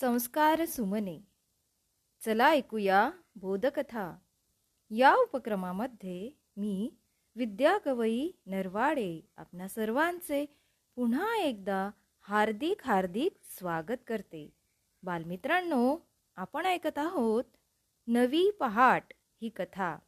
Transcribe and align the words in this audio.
संस्कार 0.00 0.64
सुमने. 0.64 1.20
चला 2.24 2.50
ऐकूया 2.50 3.10
बोधकथा. 3.36 4.18
या 4.90 5.14
उपक्रमामध्ये 5.14 6.30
मी 6.56 6.94
विद्या 7.36 7.78
गवई 7.86 8.30
नरवाडे 8.46 9.20
आपणा 9.36 9.68
सर्वांचे 9.68 10.46
पुन्हा 10.94 11.36
एकदा 11.36 11.90
हार्दिक 12.20 12.86
हार्दिक 12.86 13.32
स्वागत 13.58 13.96
करते. 14.06 14.52
बालमित्रांनो 15.02 15.98
आपण 16.36 16.66
ऐकत 16.66 16.98
आहोत 16.98 17.44
नवी 18.06 18.50
पहाट 18.50 19.04
ही 19.42 19.48
कथा. 19.48 19.98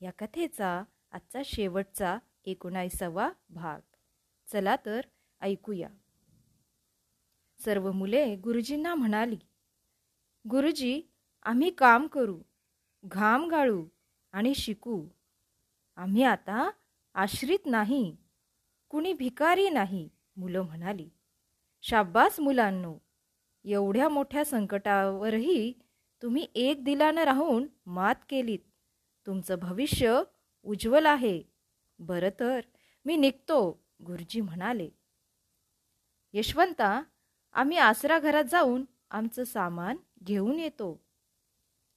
या 0.00 0.10
कथेचा 0.10 0.82
आजचा 1.12 1.42
शेवटचा 1.44 2.18
एकोणासावा 2.44 3.30
भाग. 3.50 3.80
चला 4.52 4.76
तर 4.86 5.00
ऐकूया. 5.40 5.88
सर्व 7.58 7.92
मुले 7.92 8.36
गुरुजींना 8.36 8.94
म्हणाली 8.94 9.38
गुरुजी 10.50 11.02
आम्ही 11.42 11.70
काम 11.70 12.06
करू 12.06 12.42
घाम 13.04 13.48
गाळू 13.48 13.86
आणि 14.32 14.54
शिकू. 14.54 15.08
आम्ही 15.96 16.22
आता 16.22 16.70
आश्रित 17.14 17.66
नाही 17.66 18.16
कुणी 18.88 19.12
भिकारी 19.12 19.68
नाही 19.68 20.08
मुलं 20.36 20.62
म्हणाली. 20.62 21.08
शाब्बास 21.82 22.40
मुलांनो 22.40 22.98
एवढ्या 23.64 24.08
मोठ्या 24.08 24.44
संकटावरही 24.44 25.72
तुम्ही 26.22 26.46
एक 26.54 26.84
दिलानं 26.84 27.22
राहून 27.22 27.66
मात 27.86 28.14
केलीत. 28.28 28.58
तुमचं 29.26 29.58
भविष्य 29.58 30.22
उज्ज्वल 30.62 31.06
आहे. 31.06 31.42
बरं 31.98 32.28
तर 32.40 32.60
मी 33.04 33.16
निघतो 33.16 33.84
गुरुजी 34.06 34.40
म्हणाले. 34.40 34.88
यशवंता 36.32 37.02
आम्ही 37.58 37.76
आसरा 37.76 38.18
घरात 38.18 38.44
जाऊन 38.44 38.84
आमचं 39.10 39.44
सामान 39.44 39.96
घेऊन 40.24 40.58
येतो. 40.58 41.04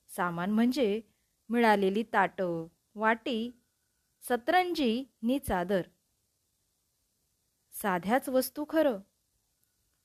सामान 0.09 0.52
म्हणजे 0.52 1.02
मिळालेली 1.49 2.03
ताटं 2.13 2.67
वाटी 2.95 3.52
सतरंजी 4.21 5.03
नि 5.23 5.39
चादर. 5.39 5.81
साध्याच 7.73 8.30
वस्तू 8.30 8.66
खरं. 8.69 8.99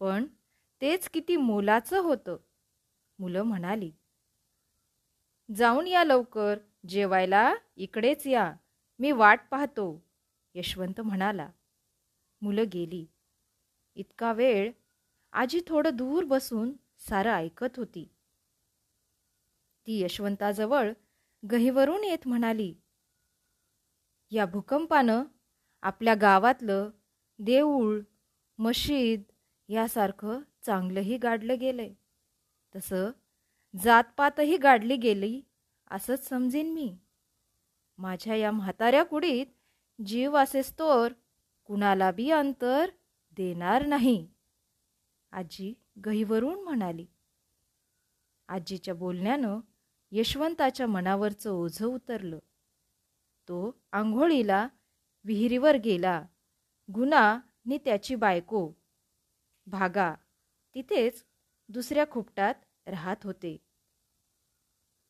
पण 0.01 0.25
तेच 0.81 1.09
किती 1.09 1.37
मोलाचं 1.37 2.01
होतं 2.01 2.37
मुलं 3.19 3.43
म्हणाली. 3.43 3.93
जाऊन 5.55 5.87
या 5.87 6.05
लवकर 6.05 6.59
जेवायला 6.89 7.55
इकडेच 7.77 8.27
या 8.27 8.53
मी 8.99 9.13
वाट 9.13 9.41
पाहतो 9.51 10.05
यशवंत 10.55 11.01
म्हणाला. 11.01 11.51
मुलं 12.43 12.65
गेली. 12.73 13.07
इतका 13.95 14.33
वेळ 14.33 14.73
आजी 15.33 15.61
थोडं 15.67 15.97
दूर 15.97 16.25
बसून 16.25 16.73
सारं 16.99 17.33
ऐकत 17.33 17.77
होती. 17.77 18.05
ती 19.87 20.01
यशवंताजवळ 20.03 20.93
गहीवरून 21.51 22.05
येत 22.05 22.27
म्हणाली 22.29 22.75
या 24.31 24.47
भूकंपानं 24.47 25.25
आपल्या 25.83 26.15
गावातलं 26.15 26.91
देऊळ 27.39 28.01
मशीद 28.59 29.23
यासारखं 29.69 30.41
चांगलंही 30.63 31.17
गाडलं 31.17 31.59
गेलंय. 31.61 31.93
तसं 32.75 33.11
जातपातही 33.83 34.57
गाडली 34.57 34.97
गेली 34.97 35.41
असंच 35.91 36.29
समजेन 36.29 36.73
मी. 36.73 36.97
माझ्या 37.99 38.35
या 38.35 38.51
म्हाताऱ्या 38.51 39.05
कुडीत 39.05 39.47
जीव 40.07 40.37
असेस्तोर 40.37 41.13
कुणाला 41.65 42.11
बी 42.11 42.31
अंतर 42.31 42.91
देणार 43.37 43.87
नाही. 43.87 44.29
आजी 45.37 45.75
गहीवरून 46.07 46.65
म्हणाली 46.65 47.07
आजीच्या 48.49 48.95
बोलण्यानं 48.95 49.61
यशवंताच्या 50.13 50.87
मनावरचं 50.87 51.51
ओझं 51.51 51.87
उतरलं. 51.87 52.39
तो 53.49 53.83
आंघोळीला 53.93 54.69
विहिरीवर 55.25 55.77
गेला. 55.77 56.27
गुना 56.95 57.41
नि 57.67 57.79
त्याची 57.79 58.15
बायको. 58.15 58.73
भागा 59.67 60.15
तिथेच 60.75 61.25
दुसऱ्या 61.69 62.05
खुपटात 62.11 62.55
राहत 62.87 63.17
होते. 63.25 63.57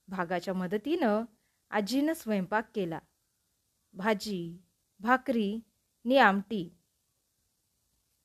भागाच्या 0.08 0.54
मदतीनं 0.54 1.24
आजीनं 1.70 2.12
स्वयंपाक 2.12 2.70
केला. 2.74 2.98
भाजी 3.92 4.58
भाकरी 5.00 5.60
नि 6.04 6.16
आमटी 6.16 6.76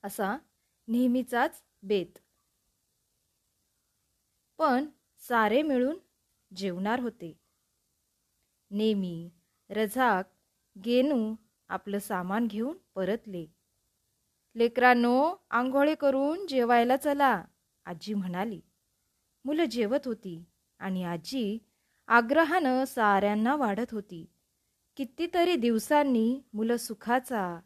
असा 0.04 0.38
नेहमीचाच 0.88 1.64
बेत. 1.84 2.19
पण 4.58 4.86
सारे 5.18 5.62
मिळून 5.62 6.00
जेवणार 6.56 7.00
होते. 7.00 7.40
नेमी 8.72 9.30
रझाक 9.69 10.31
गेनू 10.86 11.36
आपलं 11.68 12.00
सामान 12.00 12.47
घेऊन 12.47 12.78
परतले. 12.96 13.46
लेकरांनो 14.56 15.36
आंघोळे 15.50 15.96
करून 15.96 16.47
जेवायला 16.47 16.97
चला 16.97 17.46
आजी 17.86 18.13
म्हणाली. 18.13 18.62
मुलं 19.46 19.66
जेवत 19.66 20.00
होती 20.06 20.46
आणि 20.80 21.03
आजी 21.03 21.58
आग्रहानं 22.08 22.86
साऱ्यांना 22.86 23.56
वाढत 23.56 23.92
होती. 23.92 24.25
कितीतरी 24.96 25.56
दिवसांनी 25.56 26.42
मुलं 26.53 26.78
सुखाचा 26.78 27.59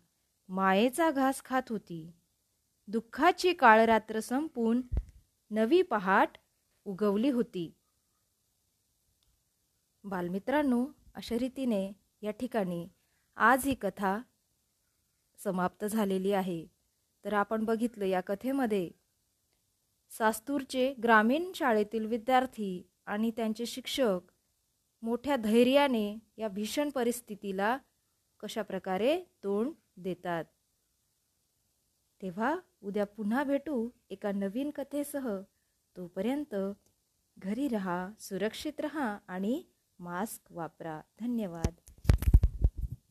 मायेचा 0.50 1.12
घास 1.12 1.44
खात 1.46 1.64
होती. 1.70 2.12
दुःखाची 2.88 3.54
काळरात्र 3.54 4.20
संपून 4.20 4.82
नवी 5.52 5.82
पहाट 5.82 6.38
उगवली 6.86 7.30
होती. 7.30 7.74
बालमित्रांनो 10.04 10.86
अशा 11.16 11.38
रीतीने 11.40 11.92
या 12.22 12.32
ठिकाणी 12.32 12.88
आज 13.36 13.66
ही 13.66 13.74
कथा 13.74 14.22
समाप्त 15.44 15.86
झालेली 15.86 16.32
आहे. 16.32 16.66
तर 17.26 17.34
आपण 17.34 17.66
बघितलं 17.66 18.06
या 18.06 18.22
कथेमध्ये 18.22 18.90
सास्तूरचे 20.10 20.94
ग्रामीण 21.04 21.52
शाळेतील 21.56 22.06
विद्यार्थी 22.06 22.90
आणि 23.06 23.32
त्यांचे 23.32 23.66
शिक्षक 23.66 24.32
मोठ्या 25.02 25.36
धैर्याने 25.36 26.18
या 26.38 26.48
भीषण 26.48 26.90
परिस्थितीला 26.90 27.78
कशा 28.40 28.62
प्रकारे 28.62 29.24
तोंड 29.44 29.72
देतात. 29.98 30.46
तेव्हा 32.22 32.56
उद्या 32.84 33.06
पुन्हा 33.06 33.44
भेटू 33.44 33.90
एका 34.10 34.32
नवीन 34.32 34.72
कथेसह. 34.72 35.42
तोपर्यंत 35.96 36.56
घरी 37.38 37.68
रहा 37.68 38.10
सुरक्षित 38.20 38.82
रहा 38.82 39.20
आणि 39.28 39.64
मास्क 40.00 40.52
वापरा. 40.52 41.02
धन्यवाद. 41.20 41.85